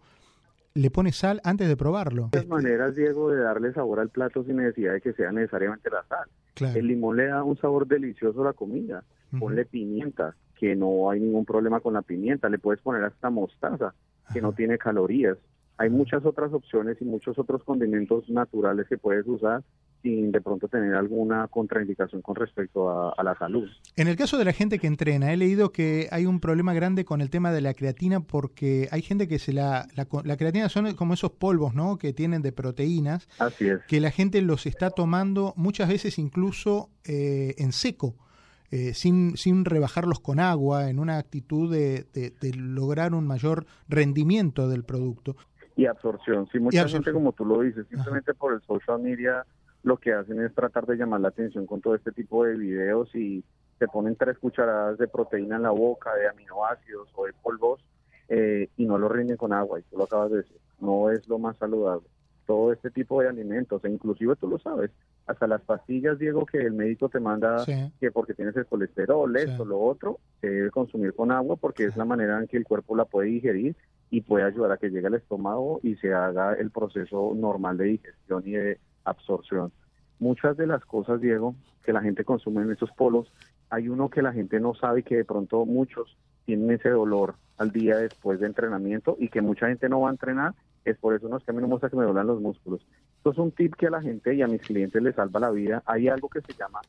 le 0.74 0.90
pone 0.90 1.12
sal 1.12 1.40
antes 1.44 1.68
de 1.68 1.76
probarlo. 1.76 2.30
De 2.32 2.44
maneras, 2.46 2.94
Diego, 2.94 3.30
de 3.30 3.42
darle 3.42 3.72
sabor 3.72 4.00
al 4.00 4.08
plato 4.08 4.44
sin 4.44 4.56
necesidad 4.56 4.94
de 4.94 5.00
que 5.00 5.12
sea 5.12 5.30
necesariamente 5.32 5.90
la 5.90 6.04
sal. 6.04 6.74
El 6.76 6.86
limón 6.86 7.16
le 7.16 7.26
da 7.26 7.42
un 7.42 7.56
sabor 7.56 7.86
delicioso 7.86 8.42
a 8.42 8.46
la 8.46 8.52
comida. 8.52 9.04
Ponle 9.38 9.64
pimienta, 9.64 10.36
que 10.58 10.76
no 10.76 11.10
hay 11.10 11.20
ningún 11.20 11.46
problema 11.46 11.80
con 11.80 11.94
la 11.94 12.02
pimienta, 12.02 12.50
le 12.50 12.58
puedes 12.58 12.82
poner 12.82 13.02
hasta 13.02 13.30
mostaza, 13.30 13.94
que 14.32 14.42
no 14.42 14.52
tiene 14.52 14.76
calorías. 14.76 15.38
Hay 15.82 15.90
muchas 15.90 16.24
otras 16.24 16.52
opciones 16.52 16.96
y 17.00 17.04
muchos 17.04 17.36
otros 17.40 17.64
condimentos 17.64 18.30
naturales 18.30 18.86
que 18.88 18.98
puedes 18.98 19.26
usar 19.26 19.64
sin 20.00 20.30
de 20.30 20.40
pronto 20.40 20.68
tener 20.68 20.94
alguna 20.94 21.48
contraindicación 21.48 22.22
con 22.22 22.36
respecto 22.36 22.88
a, 22.88 23.20
la 23.24 23.36
salud. 23.36 23.68
En 23.96 24.06
el 24.06 24.14
caso 24.14 24.38
de 24.38 24.44
la 24.44 24.52
gente 24.52 24.78
que 24.78 24.86
entrena, 24.86 25.32
he 25.32 25.36
leído 25.36 25.72
que 25.72 26.06
hay 26.12 26.26
un 26.26 26.38
problema 26.38 26.72
grande 26.72 27.04
con 27.04 27.20
el 27.20 27.30
tema 27.30 27.50
de 27.50 27.62
la 27.62 27.74
creatina 27.74 28.20
porque 28.20 28.88
hay 28.92 29.02
gente 29.02 29.26
que 29.26 29.40
se 29.40 29.52
la, 29.52 29.88
la, 29.96 30.36
creatina 30.36 30.68
son 30.68 30.94
como 30.94 31.14
esos 31.14 31.32
polvos, 31.32 31.74
¿no? 31.74 31.98
Que 31.98 32.12
tienen 32.12 32.42
de 32.42 32.52
proteínas. 32.52 33.28
Así 33.40 33.68
es. 33.68 33.80
Que 33.88 34.00
la 34.00 34.12
gente 34.12 34.40
los 34.40 34.66
está 34.66 34.90
tomando 34.90 35.52
muchas 35.56 35.88
veces 35.88 36.16
incluso 36.16 36.90
eh, 37.04 37.56
en 37.58 37.72
seco. 37.72 38.14
Eh, 38.74 38.94
sin, 38.94 39.36
sin 39.36 39.66
rebajarlos 39.66 40.20
con 40.20 40.40
agua, 40.40 40.88
en 40.88 40.98
una 40.98 41.18
actitud 41.18 41.70
de, 41.70 42.06
lograr 42.56 43.12
un 43.12 43.26
mayor 43.26 43.66
rendimiento 43.86 44.66
del 44.66 44.82
producto. 44.82 45.36
Y 45.76 45.86
absorción. 45.86 46.48
Sí, 46.52 46.58
mucha 46.58 46.86
gente, 46.86 47.12
como 47.12 47.32
tú 47.32 47.44
lo 47.44 47.60
dices, 47.60 47.86
simplemente 47.88 48.34
por 48.34 48.52
el 48.52 48.60
social 48.62 49.00
media 49.00 49.44
lo 49.82 49.96
que 49.96 50.12
hacen 50.12 50.40
es 50.40 50.54
tratar 50.54 50.86
de 50.86 50.96
llamar 50.96 51.20
la 51.20 51.28
atención 51.28 51.66
con 51.66 51.80
todo 51.80 51.94
este 51.94 52.12
tipo 52.12 52.44
de 52.44 52.56
videos 52.56 53.12
y 53.14 53.42
se 53.78 53.88
ponen 53.88 54.14
tres 54.14 54.38
cucharadas 54.38 54.98
de 54.98 55.08
proteína 55.08 55.56
en 55.56 55.62
la 55.62 55.70
boca, 55.70 56.14
de 56.14 56.28
aminoácidos 56.28 57.08
o 57.14 57.26
de 57.26 57.32
polvos 57.32 57.80
eh, 58.28 58.68
y 58.76 58.86
no 58.86 58.96
lo 58.96 59.08
rinden 59.08 59.36
con 59.36 59.52
agua, 59.52 59.80
y 59.80 59.82
tú 59.82 59.98
lo 59.98 60.04
acabas 60.04 60.30
de 60.30 60.36
decir. 60.38 60.56
No 60.80 61.10
es 61.10 61.26
lo 61.28 61.38
más 61.38 61.56
saludable. 61.56 62.06
Todo 62.46 62.72
este 62.72 62.90
tipo 62.90 63.20
de 63.20 63.28
alimentos, 63.28 63.84
e 63.84 63.90
inclusive 63.90 64.36
tú 64.36 64.48
lo 64.48 64.58
sabes, 64.58 64.90
hasta 65.26 65.46
las 65.46 65.62
pastillas, 65.62 66.18
Diego, 66.18 66.46
que 66.46 66.58
el 66.58 66.72
médico 66.72 67.08
te 67.08 67.20
manda 67.20 67.64
que 67.98 68.10
porque 68.10 68.34
tienes 68.34 68.56
el 68.56 68.66
colesterol, 68.66 69.34
esto, 69.36 69.64
lo 69.64 69.80
otro, 69.80 70.18
se 70.40 70.48
debe 70.48 70.70
consumir 70.70 71.14
con 71.14 71.30
agua 71.30 71.56
porque 71.56 71.84
es 71.84 71.96
la 71.96 72.04
manera 72.04 72.38
en 72.38 72.46
que 72.46 72.56
el 72.56 72.64
cuerpo 72.64 72.96
la 72.96 73.04
puede 73.04 73.28
digerir 73.28 73.76
y 74.12 74.20
puede 74.20 74.44
ayudar 74.44 74.72
a 74.72 74.76
que 74.76 74.90
llegue 74.90 75.06
al 75.06 75.14
estómago 75.14 75.80
y 75.82 75.96
se 75.96 76.12
haga 76.12 76.52
el 76.52 76.70
proceso 76.70 77.32
normal 77.34 77.78
de 77.78 77.84
digestión 77.84 78.42
y 78.44 78.52
de 78.52 78.78
absorción. 79.04 79.72
Muchas 80.18 80.54
de 80.58 80.66
las 80.66 80.84
cosas, 80.84 81.18
Diego, 81.22 81.54
que 81.82 81.94
la 81.94 82.02
gente 82.02 82.22
consume 82.22 82.60
en 82.60 82.72
estos 82.72 82.90
polos, 82.92 83.32
hay 83.70 83.88
uno 83.88 84.10
que 84.10 84.20
la 84.20 84.34
gente 84.34 84.60
no 84.60 84.74
sabe 84.74 85.00
y 85.00 85.02
que 85.02 85.16
de 85.16 85.24
pronto 85.24 85.64
muchos 85.64 86.18
tienen 86.44 86.70
ese 86.72 86.90
dolor 86.90 87.36
al 87.56 87.72
día 87.72 87.96
después 87.96 88.38
de 88.38 88.48
entrenamiento 88.48 89.16
y 89.18 89.30
que 89.30 89.40
mucha 89.40 89.68
gente 89.68 89.88
no 89.88 90.02
va 90.02 90.10
a 90.10 90.12
entrenar, 90.12 90.52
es 90.84 90.98
por 90.98 91.14
eso 91.14 91.30
no 91.30 91.38
es 91.38 91.44
que 91.44 91.50
a 91.50 91.54
mí 91.54 91.62
no 91.62 91.68
me 91.68 91.72
gusta 91.72 91.88
que 91.88 91.96
me 91.96 92.04
duelen 92.04 92.26
los 92.26 92.42
músculos. 92.42 92.86
Esto 93.16 93.30
es 93.30 93.38
un 93.38 93.50
tip 93.50 93.76
que 93.76 93.86
a 93.86 93.90
la 93.90 94.02
gente 94.02 94.34
y 94.34 94.42
a 94.42 94.46
mis 94.46 94.60
clientes 94.60 95.02
les 95.02 95.14
salva 95.14 95.40
la 95.40 95.50
vida. 95.50 95.82
Hay 95.86 96.08
algo 96.08 96.28
que 96.28 96.42
se 96.42 96.52
llama 96.52 96.82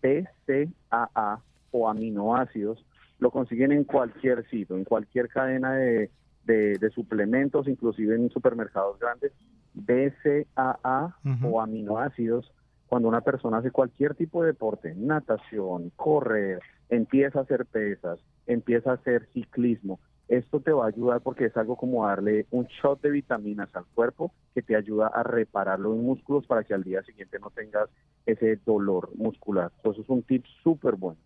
BCAA 0.00 1.40
o 1.72 1.88
aminoácidos. 1.88 2.86
Lo 3.18 3.32
consiguen 3.32 3.72
en 3.72 3.82
cualquier 3.82 4.48
sitio, 4.48 4.76
en 4.76 4.84
cualquier 4.84 5.28
cadena 5.28 5.72
de, 5.72 6.12
de, 6.48 6.90
suplementos, 6.90 7.68
inclusive 7.68 8.16
en 8.16 8.30
supermercados 8.30 8.98
grandes. 8.98 9.32
BCAA 9.74 11.16
o 11.44 11.60
aminoácidos 11.60 12.52
cuando 12.88 13.06
una 13.06 13.20
persona 13.20 13.58
hace 13.58 13.70
cualquier 13.70 14.14
tipo 14.14 14.42
de 14.42 14.48
deporte, 14.48 14.94
natación, 14.96 15.92
correr, 15.94 16.58
empieza 16.88 17.38
a 17.38 17.42
hacer 17.42 17.66
pesas, 17.66 18.18
empieza 18.46 18.90
a 18.90 18.94
hacer 18.94 19.28
ciclismo, 19.32 20.00
esto 20.28 20.60
te 20.60 20.72
va 20.72 20.84
a 20.84 20.88
ayudar 20.88 21.22
porque 21.22 21.46
es 21.46 21.56
algo 21.56 21.76
como 21.76 22.06
darle 22.06 22.46
un 22.50 22.66
shot 22.66 23.00
de 23.00 23.10
vitaminas 23.10 23.74
al 23.74 23.86
cuerpo 23.94 24.32
que 24.54 24.60
te 24.60 24.76
ayuda 24.76 25.06
a 25.08 25.22
reparar 25.22 25.80
los 25.80 25.96
músculos 25.96 26.46
para 26.46 26.64
que 26.64 26.74
al 26.74 26.84
día 26.84 27.02
siguiente 27.02 27.38
no 27.38 27.50
tengas 27.50 27.88
ese 28.26 28.60
dolor 28.66 29.10
muscular. 29.16 29.72
Eso 29.82 30.02
es 30.02 30.08
un 30.08 30.22
tip 30.22 30.44
súper 30.62 30.96
bueno. 30.96 31.18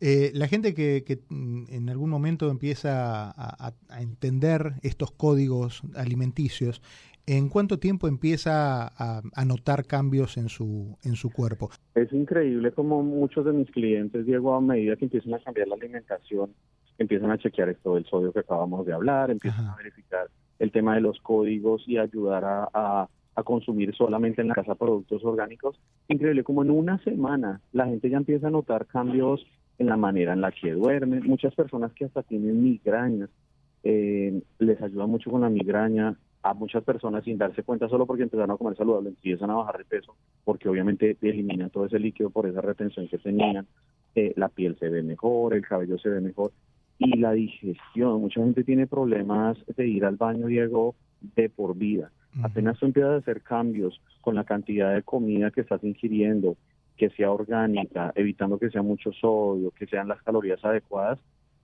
Eh, 0.00 0.32
la 0.34 0.48
gente 0.48 0.74
que, 0.74 1.20
mm, 1.28 1.64
en 1.68 1.88
algún 1.88 2.10
momento 2.10 2.50
empieza 2.50 3.30
a, 3.30 3.72
entender 4.00 4.74
estos 4.82 5.12
códigos 5.12 5.82
alimenticios, 5.94 6.82
¿en 7.26 7.48
cuánto 7.48 7.78
tiempo 7.78 8.08
empieza 8.08 8.86
a, 8.86 9.22
a, 9.34 9.44
notar 9.44 9.86
cambios 9.86 10.36
en 10.36 10.48
su, 10.48 10.98
en 11.04 11.16
su 11.16 11.30
cuerpo? 11.30 11.70
Es 11.94 12.12
increíble 12.12 12.72
como 12.72 13.02
muchos 13.02 13.44
de 13.44 13.52
mis 13.52 13.70
clientes, 13.70 14.26
Diego, 14.26 14.54
a 14.54 14.60
medida 14.60 14.96
que 14.96 15.06
empiezan 15.06 15.34
a 15.34 15.38
cambiar 15.38 15.68
la 15.68 15.76
alimentación, 15.76 16.50
empiezan 16.98 17.30
a 17.30 17.38
chequear 17.38 17.68
esto 17.70 17.94
del 17.94 18.04
sodio 18.06 18.32
que 18.32 18.40
acabamos 18.40 18.86
de 18.86 18.92
hablar, 18.92 19.30
empiezan 19.30 19.66
a 19.66 19.76
verificar 19.76 20.28
el 20.58 20.70
tema 20.70 20.94
de 20.94 21.00
los 21.00 21.20
códigos 21.20 21.82
y 21.86 21.98
ayudar 21.98 22.44
a, 22.44 23.08
a, 23.34 23.42
consumir 23.42 23.94
solamente 23.94 24.42
en 24.42 24.48
la 24.48 24.54
casa 24.54 24.74
productos 24.74 25.24
orgánicos. 25.24 25.78
Increíble, 26.08 26.44
como 26.44 26.62
en 26.62 26.70
una 26.70 26.98
semana 26.98 27.60
la 27.72 27.86
gente 27.86 28.10
ya 28.10 28.16
empieza 28.16 28.48
a 28.48 28.50
notar 28.50 28.86
cambios 28.86 29.46
en 29.78 29.86
la 29.86 29.96
manera 29.96 30.32
en 30.32 30.40
la 30.40 30.52
que 30.52 30.72
duermen. 30.72 31.24
Muchas 31.24 31.54
personas 31.54 31.92
que 31.92 32.04
hasta 32.04 32.22
tienen 32.22 32.62
migrañas, 32.62 33.30
eh, 33.82 34.42
les 34.58 34.80
ayuda 34.80 35.06
mucho 35.06 35.30
con 35.30 35.40
la 35.40 35.50
migraña. 35.50 36.16
A 36.42 36.52
muchas 36.52 36.84
personas 36.84 37.24
sin 37.24 37.38
darse 37.38 37.62
cuenta 37.62 37.88
solo 37.88 38.04
porque 38.04 38.22
empezaron 38.22 38.50
a 38.50 38.58
comer 38.58 38.76
saludable 38.76 39.08
empiezan 39.08 39.50
a 39.50 39.54
bajar 39.54 39.78
de 39.78 39.84
peso 39.86 40.14
porque 40.44 40.68
obviamente 40.68 41.16
eliminan 41.22 41.70
todo 41.70 41.86
ese 41.86 41.98
líquido 41.98 42.28
por 42.28 42.46
esa 42.46 42.60
retención 42.60 43.08
que 43.08 43.16
tenían. 43.16 43.66
Eh, 44.14 44.34
la 44.36 44.48
piel 44.48 44.76
se 44.78 44.90
ve 44.90 45.02
mejor, 45.02 45.54
el 45.54 45.66
cabello 45.66 45.98
se 45.98 46.10
ve 46.10 46.20
mejor 46.20 46.52
y 46.98 47.16
la 47.18 47.32
digestión. 47.32 48.20
Mucha 48.20 48.40
gente 48.40 48.64
tiene 48.64 48.86
problemas 48.86 49.56
de 49.76 49.88
ir 49.88 50.04
al 50.04 50.16
baño, 50.16 50.46
Diego, 50.46 50.94
de 51.34 51.48
por 51.48 51.76
vida. 51.76 52.10
Apenas 52.42 52.78
tú 52.78 52.86
empiezas 52.86 53.12
a 53.12 53.16
hacer 53.16 53.42
cambios 53.42 54.00
con 54.20 54.34
la 54.34 54.44
cantidad 54.44 54.94
de 54.94 55.02
comida 55.02 55.50
que 55.50 55.60
estás 55.60 55.82
ingiriendo, 55.84 56.56
que 56.96 57.10
sea 57.10 57.30
orgánica, 57.30 58.12
evitando 58.14 58.58
que 58.58 58.70
sea 58.70 58.82
mucho 58.82 59.12
sodio, 59.12 59.70
que 59.70 59.86
sean 59.86 60.08
las 60.08 60.22
calorías 60.22 60.64
adecuadas, 60.64 61.18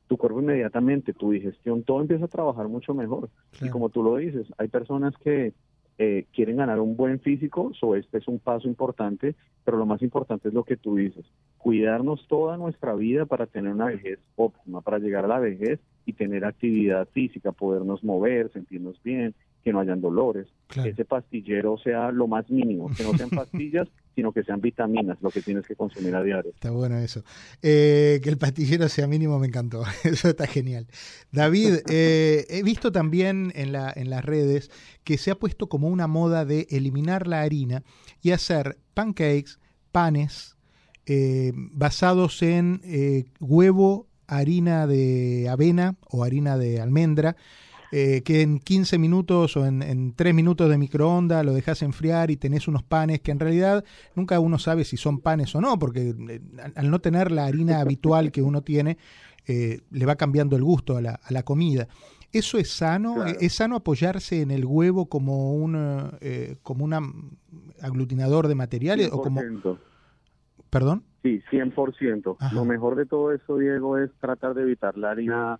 tu 0.06 0.16
cuerpo 0.16 0.40
inmediatamente, 0.40 1.12
tu 1.12 1.30
digestión, 1.30 1.84
todo 1.84 2.00
empieza 2.00 2.24
a 2.24 2.28
trabajar 2.28 2.68
mucho 2.68 2.94
mejor. 2.94 3.30
Y 3.60 3.68
como 3.68 3.90
tú 3.90 4.02
lo 4.02 4.16
dices, 4.16 4.46
hay 4.58 4.68
personas 4.68 5.14
que 5.18 5.52
eh, 5.98 6.26
quieren 6.32 6.56
ganar 6.56 6.80
un 6.80 6.96
buen 6.96 7.20
físico, 7.20 7.72
so 7.78 7.94
este 7.94 8.18
es 8.18 8.26
un 8.26 8.38
paso 8.38 8.66
importante, 8.66 9.34
pero 9.64 9.76
lo 9.76 9.86
más 9.86 10.02
importante 10.02 10.48
es 10.48 10.54
lo 10.54 10.64
que 10.64 10.76
tú 10.76 10.96
dices, 10.96 11.24
cuidarnos 11.58 12.26
toda 12.26 12.56
nuestra 12.56 12.94
vida 12.94 13.26
para 13.26 13.46
tener 13.46 13.72
una 13.72 13.86
vejez 13.86 14.18
óptima, 14.34 14.80
para 14.80 14.98
llegar 14.98 15.26
a 15.26 15.28
la 15.28 15.38
vejez 15.38 15.78
y 16.06 16.14
tener 16.14 16.44
actividad 16.44 17.06
física, 17.12 17.52
podernos 17.52 18.02
mover, 18.02 18.50
sentirnos 18.50 19.00
bien, 19.02 19.34
que 19.62 19.72
no 19.72 19.80
hayan 19.80 20.00
dolores, 20.00 20.48
que 20.68 20.88
ese 20.88 21.04
pastillero 21.04 21.76
sea 21.78 22.10
lo 22.10 22.26
más 22.26 22.48
mínimo, 22.50 22.90
que 22.96 23.02
no 23.02 23.16
sean 23.16 23.30
pastillas, 23.30 23.88
sino 24.14 24.32
que 24.32 24.42
sean 24.42 24.60
vitaminas, 24.60 25.18
lo 25.20 25.30
que 25.30 25.42
tienes 25.42 25.66
que 25.66 25.76
consumir 25.76 26.14
a 26.14 26.22
diario. 26.22 26.50
Está 26.52 26.70
bueno 26.70 26.98
eso. 26.98 27.22
Eh, 27.62 28.20
que 28.22 28.30
el 28.30 28.38
pastillero 28.38 28.88
sea 28.88 29.06
mínimo 29.06 29.38
me 29.38 29.46
encantó, 29.46 29.82
eso 30.04 30.28
está 30.28 30.46
genial. 30.46 30.86
David, 31.30 31.78
eh, 31.90 32.46
he 32.48 32.62
visto 32.62 32.90
también 32.92 33.52
en, 33.54 33.72
la, 33.72 33.92
en 33.94 34.10
las 34.10 34.24
redes 34.24 34.70
que 35.04 35.18
se 35.18 35.30
ha 35.30 35.34
puesto 35.34 35.68
como 35.68 35.88
una 35.88 36.06
moda 36.06 36.44
de 36.44 36.66
eliminar 36.70 37.26
la 37.26 37.42
harina 37.42 37.82
y 38.22 38.30
hacer 38.30 38.78
pancakes, 38.94 39.58
panes, 39.92 40.56
eh, 41.06 41.52
basados 41.54 42.42
en 42.42 42.80
huevo, 43.40 44.06
harina 44.26 44.86
de 44.86 45.48
avena 45.48 45.96
o 46.08 46.24
harina 46.24 46.56
de 46.56 46.80
almendra, 46.80 47.36
eh, 47.92 48.22
que 48.22 48.42
en 48.42 48.60
15 48.60 48.98
minutos 48.98 49.56
o 49.56 49.66
en, 49.66 49.82
en 49.82 50.14
3 50.14 50.32
minutos 50.32 50.70
de 50.70 50.78
microondas 50.78 51.44
lo 51.44 51.52
dejas 51.52 51.82
enfriar 51.82 52.30
y 52.30 52.36
tenés 52.36 52.68
unos 52.68 52.84
panes 52.84 53.20
que 53.20 53.32
en 53.32 53.40
realidad 53.40 53.84
nunca 54.14 54.38
uno 54.38 54.58
sabe 54.58 54.84
si 54.84 54.96
son 54.96 55.20
panes 55.20 55.54
o 55.56 55.60
no, 55.60 55.78
porque 55.78 56.14
eh, 56.28 56.40
al 56.76 56.90
no 56.90 57.00
tener 57.00 57.32
la 57.32 57.46
harina 57.46 57.80
habitual 57.80 58.30
que 58.30 58.42
uno 58.42 58.62
tiene, 58.62 58.96
eh, 59.46 59.80
le 59.90 60.06
va 60.06 60.14
cambiando 60.14 60.56
el 60.56 60.62
gusto 60.62 60.96
a 60.96 61.00
la, 61.00 61.20
a 61.22 61.32
la 61.32 61.42
comida. 61.42 61.88
¿Eso 62.32 62.58
es 62.58 62.70
sano? 62.70 63.24
¿Es 63.26 63.54
sano 63.54 63.74
apoyarse 63.74 64.40
en 64.40 64.52
el 64.52 64.64
huevo 64.64 65.06
como 65.06 65.52
un, 65.52 66.12
como 66.62 66.84
un 66.84 67.36
aglutinador 67.82 68.46
de 68.46 68.54
materiales? 68.54 69.10
O 69.10 69.20
como... 69.20 69.40
¿Perdón? 70.70 71.02
Sí, 71.24 71.42
100%. 71.50 72.52
Lo 72.52 72.64
mejor 72.64 72.94
de 72.94 73.04
todo 73.04 73.32
eso, 73.32 73.58
Diego, 73.58 73.98
es 73.98 74.12
tratar 74.20 74.54
de 74.54 74.62
evitar 74.62 74.96
la 74.96 75.10
harina 75.10 75.58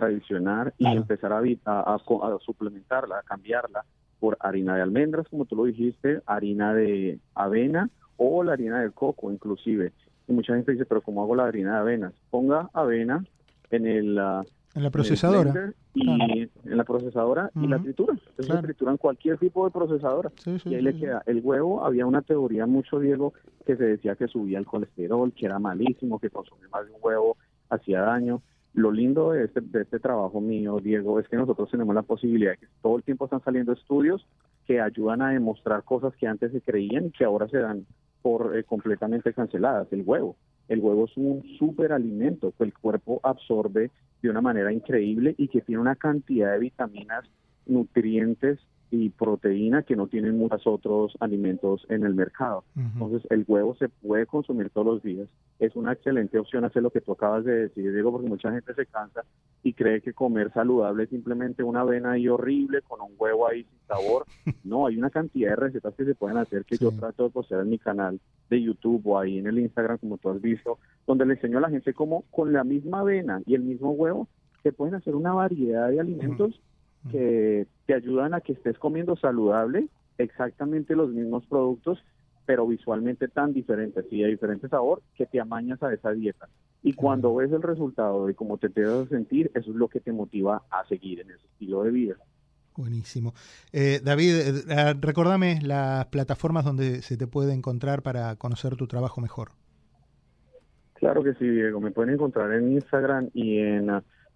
tradicional 0.00 0.72
y 0.78 0.86
empezar 0.86 1.32
a, 1.32 1.42
a, 1.64 1.94
a, 1.94 2.38
suplementarla, 2.44 3.18
a 3.18 3.22
cambiarla 3.22 3.84
por 4.18 4.36
harina 4.40 4.76
de 4.76 4.82
almendras, 4.82 5.28
como 5.28 5.44
tú 5.44 5.56
lo 5.56 5.64
dijiste, 5.64 6.20
harina 6.26 6.74
de 6.74 7.18
avena 7.34 7.88
o 8.16 8.42
la 8.42 8.52
harina 8.52 8.80
de 8.80 8.90
coco 8.90 9.32
inclusive. 9.32 9.92
Y 10.28 10.32
mucha 10.32 10.54
gente 10.54 10.72
dice, 10.72 10.84
pero 10.84 11.00
¿cómo 11.00 11.22
hago 11.22 11.34
la 11.34 11.46
harina 11.46 11.74
de 11.74 11.78
avenas? 11.78 12.12
Ponga 12.30 12.68
avena 12.72 13.24
en 13.70 13.86
el... 13.86 14.18
Ah, 14.18 14.44
en 14.74 14.84
la 14.84 14.90
procesadora. 14.90 15.74
y 15.94 16.42
en 16.42 16.76
la 16.76 16.84
procesadora 16.84 17.50
y 17.56 17.66
la 17.66 17.80
tritura. 17.80 18.12
Entonces 18.12 18.54
la 18.54 18.62
tritura 18.62 18.92
en 18.92 18.98
cualquier 18.98 19.36
tipo 19.36 19.64
de 19.64 19.72
procesadora. 19.72 20.30
y 20.64 20.74
ahí 20.74 20.82
le 20.82 20.96
queda. 20.96 21.22
El 21.26 21.40
huevo, 21.42 21.84
había 21.84 22.06
una 22.06 22.22
teoría 22.22 22.66
mucho, 22.66 23.00
Diego, 23.00 23.32
que 23.66 23.76
se 23.76 23.84
decía 23.84 24.14
que 24.14 24.28
subía 24.28 24.58
el 24.58 24.66
colesterol, 24.66 25.32
que 25.32 25.46
era 25.46 25.58
malísimo, 25.58 26.20
que 26.20 26.30
consumir 26.30 26.68
más 26.70 26.86
de 26.86 26.92
un 26.92 26.98
huevo 27.02 27.36
hacía 27.68 28.02
daño. 28.02 28.42
Lo 28.72 28.92
lindo 28.92 29.32
de 29.32 29.44
este, 29.44 29.60
de 29.60 29.82
este 29.82 29.98
trabajo 29.98 30.40
mío, 30.40 30.78
Diego, 30.80 31.18
es 31.18 31.28
que 31.28 31.36
nosotros 31.36 31.70
tenemos 31.70 31.94
la 31.94 32.02
posibilidad 32.02 32.52
de 32.52 32.58
que 32.58 32.66
todo 32.82 32.96
el 32.96 33.02
tiempo 33.02 33.24
están 33.24 33.42
saliendo 33.42 33.72
estudios 33.72 34.26
que 34.66 34.80
ayudan 34.80 35.22
a 35.22 35.30
demostrar 35.30 35.82
cosas 35.82 36.14
que 36.16 36.28
antes 36.28 36.52
se 36.52 36.60
creían 36.60 37.06
y 37.06 37.10
que 37.10 37.24
ahora 37.24 37.48
se 37.48 37.58
dan 37.58 37.84
por 38.22 38.56
eh, 38.56 38.64
completamente 38.64 39.32
canceladas. 39.32 39.92
El 39.92 40.02
huevo. 40.02 40.36
El 40.68 40.78
huevo 40.78 41.06
es 41.06 41.16
un 41.16 41.42
superalimento 41.58 42.52
que 42.56 42.64
el 42.64 42.72
cuerpo 42.72 43.20
absorbe 43.24 43.90
de 44.22 44.30
una 44.30 44.40
manera 44.40 44.72
increíble 44.72 45.34
y 45.36 45.48
que 45.48 45.62
tiene 45.62 45.80
una 45.80 45.96
cantidad 45.96 46.52
de 46.52 46.60
vitaminas, 46.60 47.24
nutrientes 47.66 48.60
y 48.90 49.10
proteína 49.10 49.82
que 49.82 49.94
no 49.94 50.08
tienen 50.08 50.36
muchos 50.36 50.66
otros 50.66 51.16
alimentos 51.20 51.86
en 51.88 52.04
el 52.04 52.14
mercado. 52.14 52.64
Entonces, 52.76 53.22
el 53.30 53.44
huevo 53.46 53.74
se 53.76 53.88
puede 53.88 54.26
consumir 54.26 54.70
todos 54.70 54.86
los 54.86 55.02
días. 55.02 55.28
Es 55.58 55.76
una 55.76 55.92
excelente 55.92 56.38
opción 56.38 56.64
hacer 56.64 56.82
lo 56.82 56.90
que 56.90 57.00
tú 57.00 57.12
acabas 57.12 57.44
de 57.44 57.68
decir, 57.68 57.92
Diego, 57.92 58.10
porque 58.10 58.28
mucha 58.28 58.50
gente 58.50 58.74
se 58.74 58.86
cansa 58.86 59.22
y 59.62 59.74
cree 59.74 60.00
que 60.00 60.12
comer 60.12 60.52
saludable 60.52 61.04
es 61.04 61.10
simplemente 61.10 61.62
una 61.62 61.82
avena 61.82 62.12
ahí 62.12 62.28
horrible 62.28 62.82
con 62.82 63.00
un 63.00 63.12
huevo 63.18 63.46
ahí 63.46 63.64
sin 63.64 63.78
sabor. 63.86 64.26
No, 64.64 64.86
hay 64.86 64.96
una 64.96 65.10
cantidad 65.10 65.50
de 65.50 65.56
recetas 65.56 65.94
que 65.94 66.04
se 66.04 66.14
pueden 66.14 66.36
hacer 66.36 66.64
que 66.64 66.76
yo 66.76 66.92
trato 66.92 67.24
de 67.24 67.30
postear 67.30 67.62
en 67.62 67.70
mi 67.70 67.78
canal 67.78 68.20
de 68.48 68.62
YouTube 68.62 69.02
o 69.06 69.18
ahí 69.18 69.38
en 69.38 69.46
el 69.46 69.58
Instagram, 69.58 69.98
como 69.98 70.18
tú 70.18 70.30
has 70.30 70.40
visto, 70.40 70.78
donde 71.06 71.24
le 71.26 71.34
enseño 71.34 71.58
a 71.58 71.62
la 71.62 71.70
gente 71.70 71.94
cómo 71.94 72.24
con 72.30 72.52
la 72.52 72.62
misma 72.62 73.00
avena 73.00 73.40
y 73.46 73.54
el 73.54 73.62
mismo 73.62 73.90
huevo 73.92 74.28
se 74.62 74.72
pueden 74.72 74.94
hacer 74.94 75.14
una 75.14 75.32
variedad 75.32 75.88
de 75.88 76.00
alimentos 76.00 76.60
que 77.10 77.66
te 77.86 77.94
ayudan 77.94 78.34
a 78.34 78.40
que 78.40 78.52
estés 78.52 78.78
comiendo 78.78 79.16
saludable, 79.16 79.88
exactamente 80.18 80.94
los 80.94 81.10
mismos 81.10 81.46
productos, 81.46 82.04
pero 82.46 82.66
visualmente 82.66 83.28
tan 83.28 83.52
diferentes 83.52 84.04
y 84.10 84.22
de 84.22 84.28
diferente 84.28 84.68
sabor 84.68 85.02
que 85.14 85.26
te 85.26 85.40
amañas 85.40 85.82
a 85.82 85.92
esa 85.92 86.10
dieta. 86.10 86.48
Y 86.82 86.94
cuando 86.94 87.34
ves 87.34 87.52
el 87.52 87.62
resultado 87.62 88.26
de 88.26 88.34
cómo 88.34 88.58
te 88.58 88.68
debes 88.68 89.08
sentir, 89.08 89.50
eso 89.54 89.70
es 89.70 89.76
lo 89.76 89.88
que 89.88 90.00
te 90.00 90.12
motiva 90.12 90.62
a 90.70 90.86
seguir 90.88 91.20
en 91.20 91.30
ese 91.30 91.46
estilo 91.46 91.82
de 91.84 91.90
vida. 91.90 92.16
Buenísimo. 92.76 93.34
Eh, 93.72 94.00
David, 94.02 94.34
eh, 94.34 94.52
eh, 94.68 94.94
recordame 95.00 95.60
las 95.62 96.06
plataformas 96.06 96.64
donde 96.64 97.02
se 97.02 97.16
te 97.16 97.26
puede 97.26 97.52
encontrar 97.52 98.02
para 98.02 98.36
conocer 98.36 98.76
tu 98.76 98.86
trabajo 98.86 99.20
mejor. 99.20 99.50
Claro 100.94 101.22
que 101.22 101.34
sí, 101.34 101.46
Diego. 101.46 101.80
Me 101.80 101.90
pueden 101.90 102.14
encontrar 102.14 102.52
en 102.52 102.72
Instagram 102.72 103.30
y 103.34 103.58
en 103.58 103.90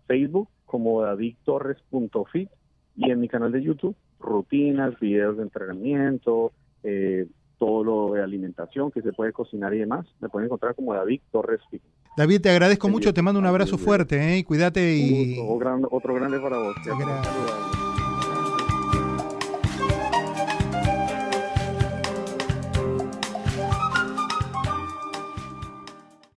Facebook 0.07 0.49
como 0.67 1.03
davidtorres.fit 1.03 2.49
y 2.97 3.11
en 3.11 3.21
mi 3.21 3.29
canal 3.29 3.53
de 3.53 3.63
YouTube, 3.63 3.97
rutinas, 4.21 4.99
videos 5.01 5.37
de 5.37 5.43
entrenamiento, 5.45 6.53
eh, 6.83 7.27
todo 7.59 7.85
lo 7.85 8.15
de 8.15 8.23
alimentación 8.23 8.91
que 8.91 9.03
se 9.03 9.13
puede 9.13 9.33
cocinar 9.33 9.75
y 9.75 9.79
demás. 9.79 10.07
Me 10.21 10.29
pueden 10.29 10.47
encontrar 10.47 10.75
como 10.75 10.95
David 10.95 11.21
Torres 11.31 11.61
Fitness. 11.71 11.93
David, 12.17 12.41
te 12.43 12.51
agradezco 12.51 12.89
mucho, 12.89 13.13
te 13.13 13.23
mando 13.23 13.41
un 13.41 13.47
abrazo 13.47 13.77
fuerte, 13.77 14.39
¿eh? 14.39 14.45
Cuídate 14.45 14.97
y... 14.97 15.37
otro 15.91 16.15
grande 16.15 16.39
para 16.39 16.59
vos. 16.59 16.77
Gracias. 16.85 17.84